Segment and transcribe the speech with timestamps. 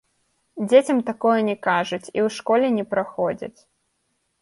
[0.69, 3.57] Дзецям такое не кажуць і ў школе не праходзяць.